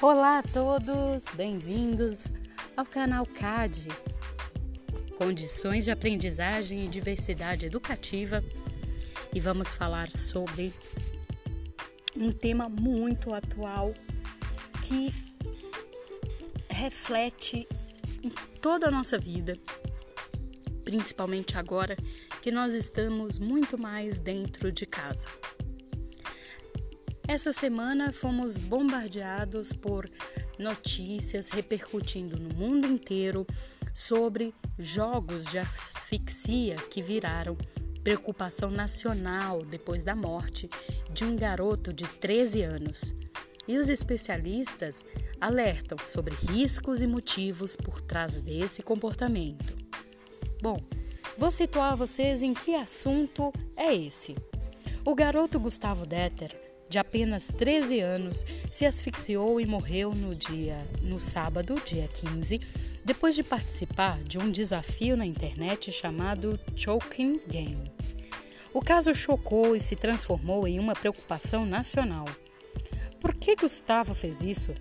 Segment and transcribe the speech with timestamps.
[0.00, 2.30] Olá a todos, bem-vindos
[2.76, 3.88] ao canal CAD
[5.16, 8.44] Condições de Aprendizagem e Diversidade Educativa
[9.34, 10.72] e vamos falar sobre
[12.16, 13.92] um tema muito atual
[14.86, 15.12] que
[16.70, 17.66] reflete
[18.22, 18.30] em
[18.60, 19.58] toda a nossa vida,
[20.84, 21.96] principalmente agora
[22.40, 25.26] que nós estamos muito mais dentro de casa.
[27.28, 30.10] Essa semana fomos bombardeados por
[30.58, 33.46] notícias repercutindo no mundo inteiro
[33.92, 37.54] sobre jogos de asfixia que viraram
[38.02, 40.70] preocupação nacional depois da morte
[41.12, 43.14] de um garoto de 13 anos.
[43.68, 45.04] E os especialistas
[45.38, 49.76] alertam sobre riscos e motivos por trás desse comportamento.
[50.62, 50.80] Bom,
[51.36, 54.34] vou situar vocês em que assunto é esse.
[55.04, 61.20] O garoto Gustavo Detter de apenas 13 anos, se asfixiou e morreu no dia no
[61.20, 62.60] sábado, dia 15,
[63.04, 67.92] depois de participar de um desafio na internet chamado Choking Game.
[68.72, 72.26] O caso chocou e se transformou em uma preocupação nacional.
[73.20, 74.74] Por que Gustavo fez isso?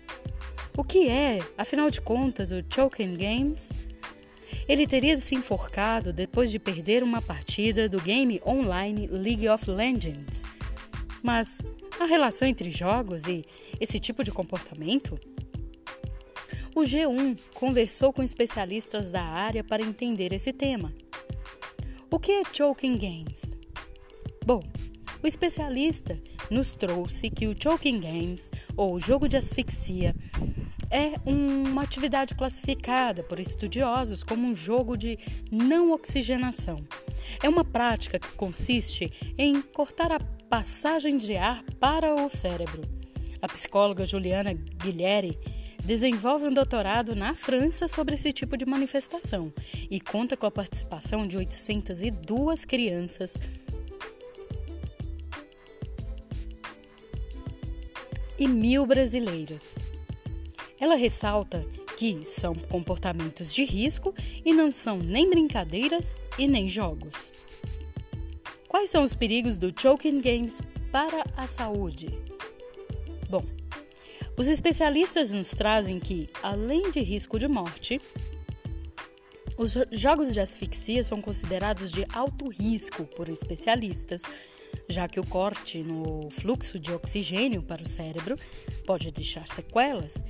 [0.77, 3.71] O que é, afinal de contas, o Choking Games?
[4.67, 10.45] Ele teria se enforcado depois de perder uma partida do game online League of Legends.
[11.23, 11.61] Mas
[11.99, 13.43] a relação entre jogos e
[13.79, 15.19] esse tipo de comportamento?
[16.75, 20.93] O G1 conversou com especialistas da área para entender esse tema.
[22.11, 23.57] O que é Choking Games?
[24.45, 24.61] Bom,
[25.21, 30.15] o especialista nos trouxe que o Choking Games, ou jogo de asfixia,
[30.89, 35.17] é uma atividade classificada por estudiosos como um jogo de
[35.51, 36.77] não oxigenação.
[37.43, 42.83] É uma prática que consiste em cortar a passagem de ar para o cérebro.
[43.41, 45.37] A psicóloga Juliana Guilherme
[45.83, 49.53] desenvolve um doutorado na França sobre esse tipo de manifestação
[49.89, 53.37] e conta com a participação de 802 crianças
[58.39, 59.75] e mil brasileiros.
[60.79, 61.65] Ela ressalta
[61.97, 64.13] que são comportamentos de risco
[64.45, 67.33] e não são nem brincadeiras e nem jogos.
[68.67, 70.61] Quais são os perigos do choking games
[70.91, 72.07] para a saúde?
[73.29, 73.43] Bom,
[74.37, 78.01] os especialistas nos trazem que, além de risco de morte,
[79.57, 84.23] os jogos de asfixia são considerados de alto risco por especialistas,
[84.87, 88.35] já que o corte no fluxo de oxigênio para o cérebro
[88.85, 90.23] pode deixar sequelas.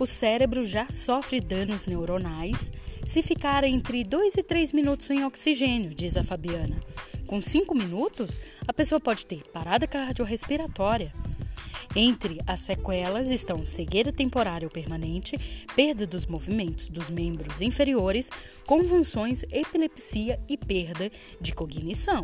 [0.00, 2.72] O cérebro já sofre danos neuronais
[3.04, 6.82] se ficar entre 2 e 3 minutos sem oxigênio, diz a Fabiana.
[7.26, 11.12] Com 5 minutos, a pessoa pode ter parada cardiorrespiratória.
[11.98, 15.38] Entre as sequelas estão cegueira temporária ou permanente,
[15.74, 18.30] perda dos movimentos dos membros inferiores,
[18.66, 22.22] convulsões, epilepsia e perda de cognição.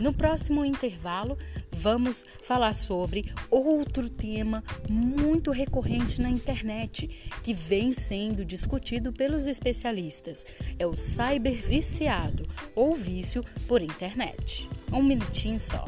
[0.00, 1.36] No próximo intervalo,
[1.70, 7.06] vamos falar sobre outro tema muito recorrente na internet
[7.42, 10.46] que vem sendo discutido pelos especialistas.
[10.78, 14.70] É o cyberviciado ou vício por internet.
[14.90, 15.84] Um minutinho só.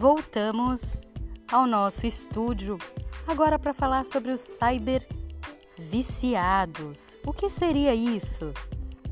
[0.00, 0.98] Voltamos
[1.52, 2.78] ao nosso estúdio
[3.26, 5.06] agora para falar sobre os cyber
[5.76, 7.18] viciados.
[7.22, 8.50] O que seria isso?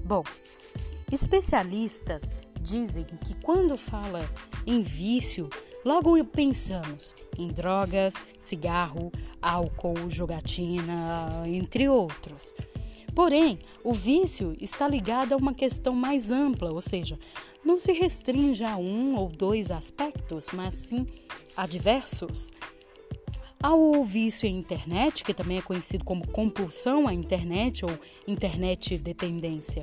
[0.02, 0.24] Bom,
[1.12, 4.20] especialistas dizem que quando fala
[4.66, 5.50] em vício,
[5.84, 9.12] logo pensamos em drogas, cigarro,
[9.42, 12.54] álcool, jogatina, entre outros.
[13.18, 17.18] Porém, o vício está ligado a uma questão mais ampla, ou seja,
[17.64, 21.04] não se restringe a um ou dois aspectos, mas sim
[21.56, 22.52] a diversos.
[23.60, 27.90] Há o vício em internet, que também é conhecido como compulsão à internet ou
[28.24, 29.82] internet dependência.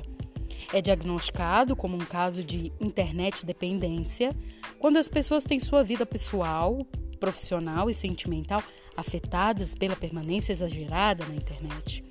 [0.72, 4.34] É diagnosticado como um caso de internet dependência
[4.78, 6.78] quando as pessoas têm sua vida pessoal,
[7.20, 8.62] profissional e sentimental
[8.96, 12.05] afetadas pela permanência exagerada na internet.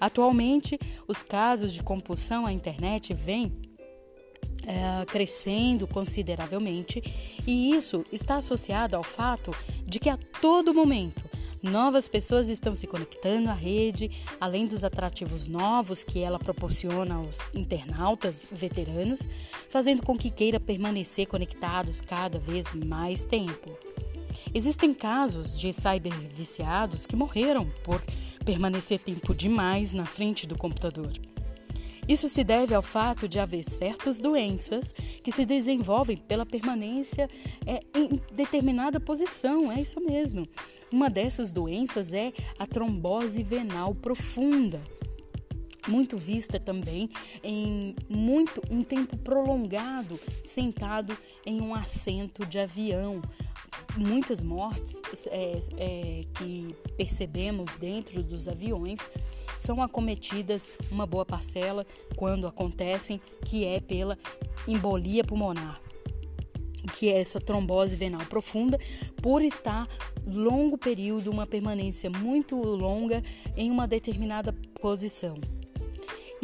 [0.00, 3.52] Atualmente, os casos de compulsão à internet vêm
[4.66, 7.02] é, crescendo consideravelmente
[7.46, 9.54] e isso está associado ao fato
[9.84, 11.24] de que a todo momento
[11.62, 14.10] novas pessoas estão se conectando à rede,
[14.40, 19.28] além dos atrativos novos que ela proporciona aos internautas veteranos,
[19.68, 23.76] fazendo com que queira permanecer conectados cada vez mais tempo.
[24.54, 28.02] Existem casos de cyberviciados que morreram por
[28.46, 31.10] permanecer tempo demais na frente do computador.
[32.08, 34.92] Isso se deve ao fato de haver certas doenças
[35.24, 37.28] que se desenvolvem pela permanência
[37.66, 40.46] é, em determinada posição, é isso mesmo.
[40.92, 44.80] Uma dessas doenças é a trombose venal profunda
[45.88, 47.10] muito vista também
[47.42, 53.22] em muito um tempo prolongado sentado em um assento de avião.
[53.96, 59.00] Muitas mortes é, é, que percebemos dentro dos aviões
[59.56, 64.18] são acometidas uma boa parcela quando acontecem, que é pela
[64.66, 65.80] embolia pulmonar
[66.92, 68.78] que é essa trombose venal profunda,
[69.20, 69.88] por estar
[70.24, 73.24] longo período, uma permanência muito longa
[73.56, 75.36] em uma determinada posição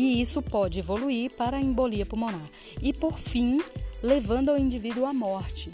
[0.03, 2.51] e isso pode evoluir para a embolia pulmonar
[2.81, 3.61] e, por fim,
[4.03, 5.71] levando ao indivíduo à morte.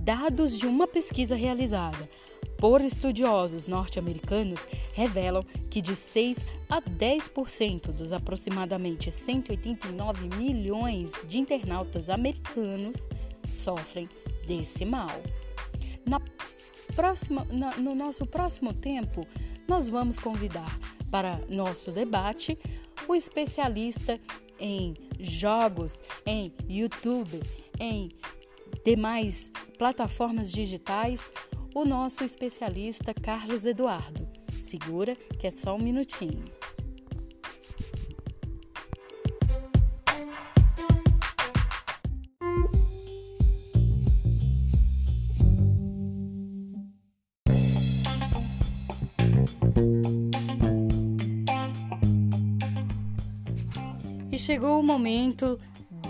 [0.00, 2.08] Dados de uma pesquisa realizada
[2.56, 12.08] por estudiosos norte-americanos revelam que de 6 a 10% dos aproximadamente 189 milhões de internautas
[12.08, 13.08] americanos
[13.54, 14.08] sofrem
[14.46, 15.22] desse mal.
[16.06, 16.18] Na
[16.96, 19.26] próxima, na, no nosso próximo tempo,
[19.68, 20.78] nós vamos convidar
[21.10, 22.58] para nosso debate
[23.08, 24.18] o especialista
[24.58, 27.40] em jogos, em YouTube,
[27.78, 28.10] em
[28.84, 31.30] demais plataformas digitais,
[31.74, 34.28] o nosso especialista Carlos Eduardo.
[34.60, 36.44] Segura que é só um minutinho.
[54.38, 55.58] Chegou o momento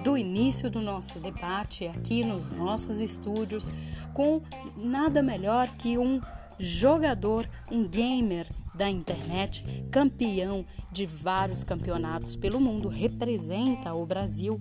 [0.03, 3.71] do início do nosso debate aqui nos nossos estúdios
[4.15, 4.41] com
[4.77, 6.21] nada melhor que um
[6.59, 14.59] jogador, um gamer da internet, campeão de vários campeonatos pelo mundo, representa o Brasil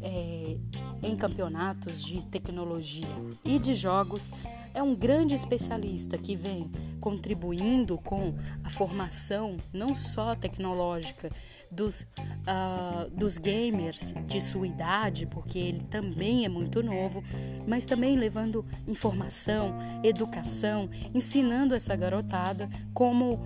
[0.00, 0.56] é,
[1.02, 3.08] em campeonatos de tecnologia
[3.44, 4.32] e de jogos.
[4.74, 6.70] É um grande especialista que vem
[7.00, 8.34] contribuindo com
[8.64, 11.30] a formação não só tecnológica,
[11.72, 17.24] dos, uh, dos gamers de sua idade, porque ele também é muito novo,
[17.66, 19.74] mas também levando informação,
[20.04, 23.40] educação, ensinando essa garotada como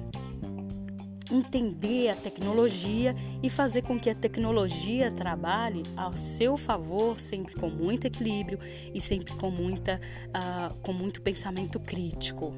[1.31, 7.69] entender a tecnologia e fazer com que a tecnologia trabalhe ao seu favor, sempre com
[7.69, 8.59] muito equilíbrio
[8.95, 12.55] e sempre com, muita, uh, com muito pensamento crítico.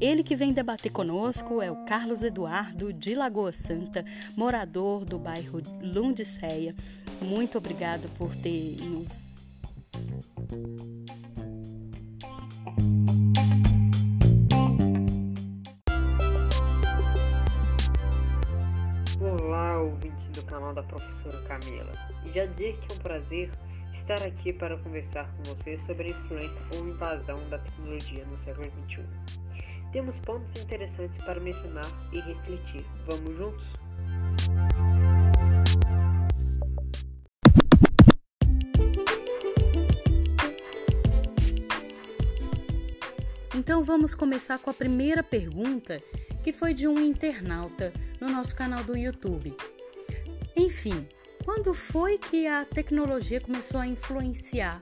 [0.00, 4.02] Ele que vem debater conosco é o Carlos Eduardo de Lagoa Santa,
[4.34, 6.74] morador do bairro Lundiceia.
[7.20, 9.30] Muito obrigado por ter nos
[19.20, 21.92] Olá, ouvintes do canal da professora Camila.
[22.34, 23.50] Já dizer que é um prazer
[23.92, 28.66] estar aqui para conversar com você sobre a influência ou invasão da tecnologia no século
[28.88, 29.49] XXI.
[29.92, 32.84] Temos pontos interessantes para mencionar e refletir.
[33.06, 33.64] Vamos juntos?
[43.52, 46.00] Então vamos começar com a primeira pergunta,
[46.42, 49.56] que foi de um internauta no nosso canal do YouTube.
[50.56, 51.06] Enfim,
[51.44, 54.80] quando foi que a tecnologia começou a influenciar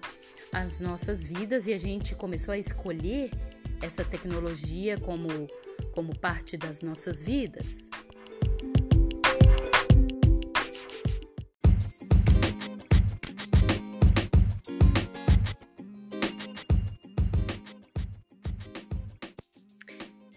[0.52, 3.30] as nossas vidas e a gente começou a escolher
[3.80, 5.28] essa tecnologia como,
[5.92, 7.88] como parte das nossas vidas?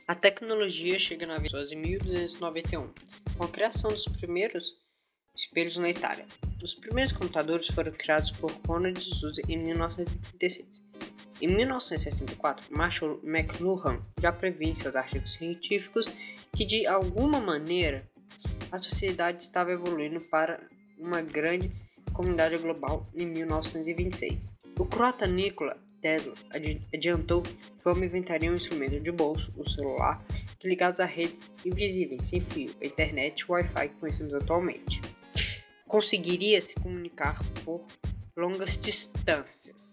[0.07, 2.89] A tecnologia chega na vida em 1291,
[3.37, 4.65] com a criação dos primeiros
[5.33, 6.25] espelhos na Itália.
[6.61, 10.90] Os primeiros computadores foram criados por Conrad Zuse em 1936
[11.41, 16.05] em 1964, Marshall McLuhan já previa em seus artigos científicos
[16.55, 18.07] que, de alguma maneira,
[18.71, 20.59] a sociedade estava evoluindo para
[20.99, 21.71] uma grande
[22.13, 24.55] comunidade global em 1926.
[24.77, 26.33] O croata Nikola Tesla
[26.93, 30.23] adiantou que o homem inventaria um instrumento de bolso, o celular,
[30.63, 35.01] ligados a redes invisíveis, sem fio, a internet e Wi-Fi que conhecemos atualmente.
[35.87, 37.85] Conseguiria se comunicar por
[38.35, 39.90] longas distâncias.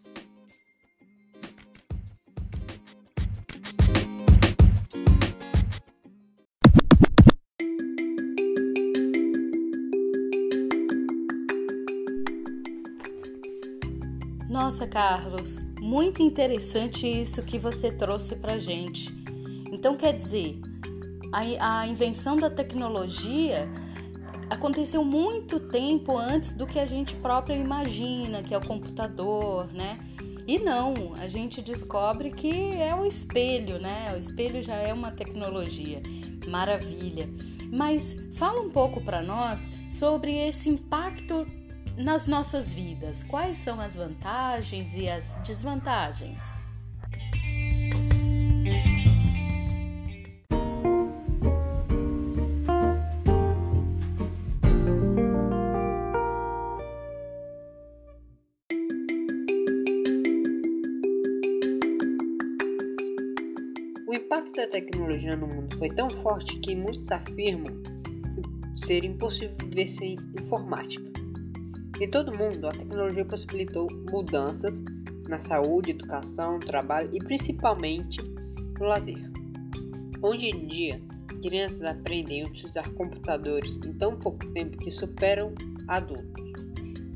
[14.89, 19.15] Carlos, muito interessante isso que você trouxe para gente.
[19.71, 20.61] Então, quer dizer,
[21.33, 23.69] a, a invenção da tecnologia
[24.49, 29.99] aconteceu muito tempo antes do que a gente própria imagina, que é o computador, né?
[30.47, 34.11] E não, a gente descobre que é o espelho, né?
[34.15, 36.01] O espelho já é uma tecnologia.
[36.49, 37.29] Maravilha.
[37.71, 41.47] Mas fala um pouco para nós sobre esse impacto
[41.99, 43.23] nas nossas vidas.
[43.25, 46.61] Quais são as vantagens e as desvantagens?
[64.29, 67.83] impacto da tecnologia no mundo foi tão forte que muitos afirmam
[68.77, 71.08] ser impossível viver sem informática.
[72.01, 74.83] Em todo mundo, a tecnologia possibilitou mudanças
[75.29, 78.23] na saúde, educação, trabalho e principalmente
[78.79, 79.19] no lazer.
[80.23, 81.01] Hoje em dia,
[81.43, 85.53] crianças aprendem a utilizar computadores em tão pouco tempo que superam
[85.87, 86.45] adultos.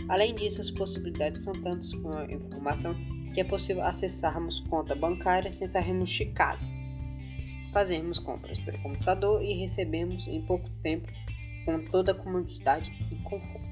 [0.09, 2.95] Além disso, as possibilidades são tantas com a informação
[3.33, 6.69] que é possível acessarmos conta bancária sem sairmos de casa
[7.73, 11.09] fazermos compras pelo computador e recebemos em pouco tempo
[11.65, 13.72] com toda a comodidade e conforto.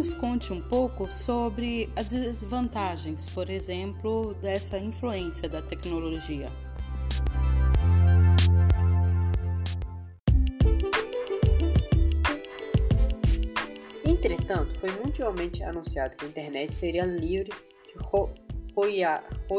[0.00, 6.50] Nos conte um pouco sobre as desvantagens, por exemplo, dessa influência da tecnologia.
[14.06, 17.50] Entretanto, foi mundialmente anunciado que a internet seria livre
[17.84, 17.94] de
[18.74, 19.50] royalties,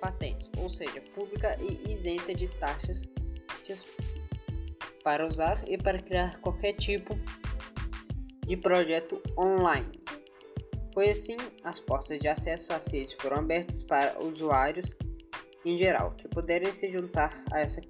[0.00, 3.04] patentes, ou seja, pública e isenta de taxas
[5.08, 7.18] para usar e para criar qualquer tipo
[8.46, 9.90] de projeto online.
[10.92, 14.94] Foi assim, as portas de acesso às redes foram abertas para usuários
[15.64, 17.80] em geral que puderem se juntar a essa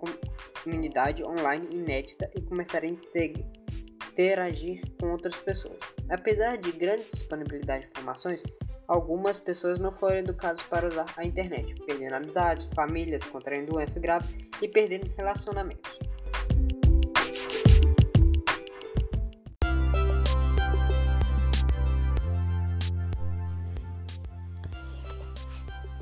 [0.62, 5.78] comunidade online inédita e começar a interagir com outras pessoas.
[6.08, 8.44] Apesar de grande disponibilidade de informações,
[8.86, 14.36] algumas pessoas não foram educadas para usar a internet, perdendo amizades, famílias, contraindo doenças graves
[14.62, 15.97] e perdendo relacionamentos.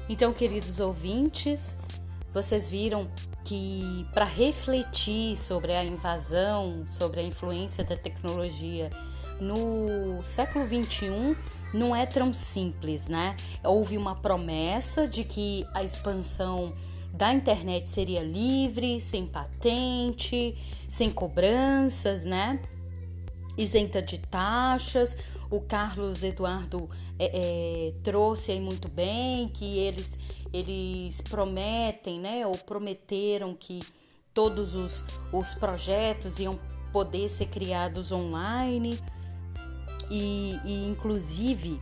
[0.09, 1.77] Então, queridos ouvintes,
[2.33, 3.09] vocês viram
[3.45, 8.91] que para refletir sobre a invasão, sobre a influência da tecnologia
[9.41, 11.37] no século 21
[11.73, 13.37] não é tão simples, né?
[13.63, 16.73] Houve uma promessa de que a expansão
[17.13, 20.57] da internet seria livre, sem patente,
[20.89, 22.61] sem cobranças, né?
[23.57, 25.17] Isenta de taxas.
[25.51, 27.31] O Carlos Eduardo é,
[27.89, 30.19] é, trouxe aí muito bem que eles
[30.53, 33.81] eles prometem, né, ou prometeram que
[34.33, 36.59] todos os, os projetos iam
[36.93, 38.99] poder ser criados online.
[40.11, 41.81] E, e inclusive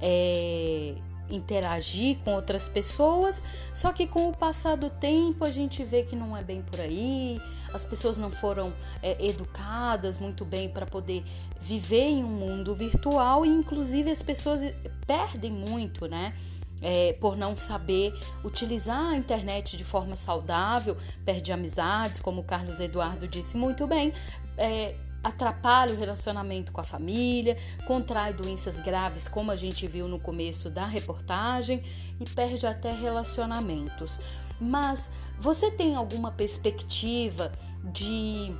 [0.00, 0.94] é,
[1.28, 3.42] interagir com outras pessoas,
[3.74, 6.80] só que com o passar do tempo a gente vê que não é bem por
[6.80, 7.40] aí,
[7.76, 11.22] as pessoas não foram é, educadas muito bem para poder
[11.60, 14.60] viver em um mundo virtual e inclusive as pessoas
[15.06, 16.34] perdem muito, né?
[16.82, 18.12] É, por não saber
[18.44, 24.12] utilizar a internet de forma saudável, perde amizades, como o Carlos Eduardo disse muito bem,
[24.58, 27.56] é, atrapalha o relacionamento com a família,
[27.86, 31.82] contrai doenças graves, como a gente viu no começo da reportagem,
[32.20, 34.20] e perde até relacionamentos.
[34.60, 37.52] Mas você tem alguma perspectiva
[37.84, 38.54] de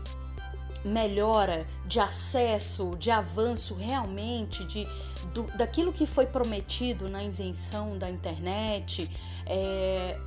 [0.85, 4.87] melhora, de acesso, de avanço realmente, de,
[5.35, 9.11] do, daquilo que foi prometido na invenção da internet,
[9.47, 10.19] é,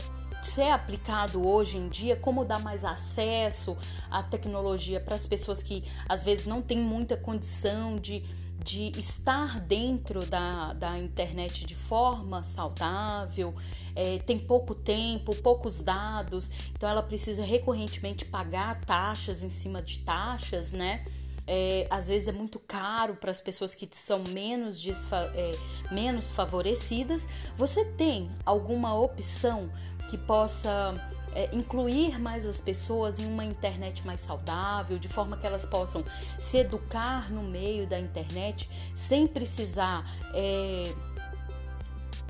[0.42, 3.78] ser aplicado hoje em dia, como dar mais acesso
[4.10, 8.24] à tecnologia para as pessoas que às vezes não têm muita condição de
[8.64, 13.56] de estar dentro da, da internet de forma saudável,
[13.96, 20.00] é, tem pouco tempo, poucos dados, então ela precisa recorrentemente pagar taxas em cima de
[20.00, 21.06] taxas, né?
[21.52, 24.86] É, às vezes é muito caro para as pessoas que são menos,
[25.34, 25.52] é,
[25.92, 27.28] menos favorecidas.
[27.56, 29.72] Você tem alguma opção
[30.12, 30.94] que possa
[31.36, 36.04] é, incluir mais as pessoas em uma internet mais saudável, de forma que elas possam
[36.40, 40.94] se educar no meio da internet sem precisar é,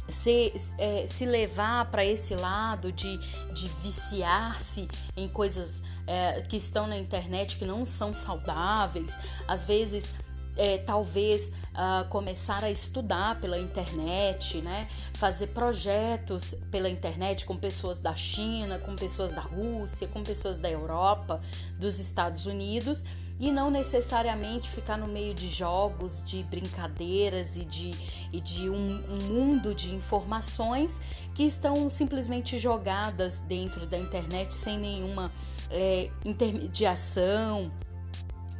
[0.09, 3.17] se, é, se levar para esse lado de,
[3.53, 10.13] de viciar-se em coisas é, que estão na internet que não são saudáveis, às vezes
[10.59, 14.89] é, talvez uh, começar a estudar pela internet, né?
[15.13, 20.69] fazer projetos pela internet com pessoas da China, com pessoas da Rússia, com pessoas da
[20.69, 21.41] Europa,
[21.79, 23.05] dos Estados Unidos
[23.39, 27.91] e não necessariamente ficar no meio de jogos, de brincadeiras e de,
[28.33, 30.99] e de um, um mundo de informações
[31.33, 35.31] que estão simplesmente jogadas dentro da internet sem nenhuma
[35.71, 37.71] é, intermediação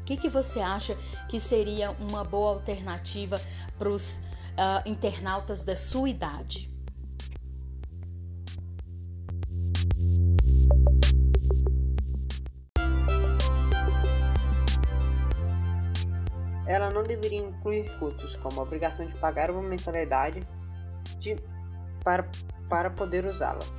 [0.09, 0.97] que, que você acha
[1.27, 3.39] que seria uma boa alternativa
[3.77, 6.67] para os uh, internautas da sua idade?
[16.65, 20.41] Ela não deveria incluir custos, como a obrigação de pagar uma mensalidade
[21.19, 21.35] de,
[22.03, 22.27] para,
[22.67, 23.78] para poder usá-la.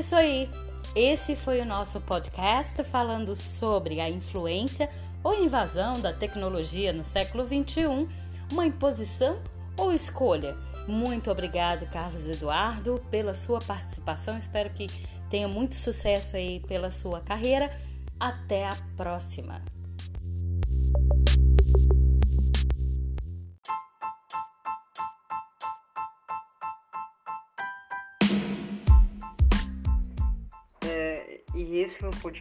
[0.00, 0.48] Isso aí.
[0.96, 4.88] Esse foi o nosso podcast falando sobre a influência
[5.22, 8.08] ou invasão da tecnologia no século 21,
[8.50, 9.38] uma imposição
[9.76, 10.56] ou escolha.
[10.88, 14.38] Muito obrigado, Carlos Eduardo, pela sua participação.
[14.38, 14.86] Espero que
[15.28, 17.70] tenha muito sucesso aí pela sua carreira.
[18.18, 19.60] Até a próxima.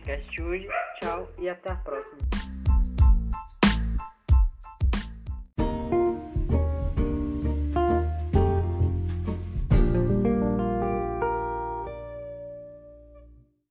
[0.10, 0.68] Podcast hoje.
[1.00, 1.99] Tchau e até a próxima.